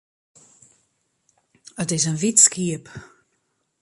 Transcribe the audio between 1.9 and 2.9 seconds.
is in wyt skiep.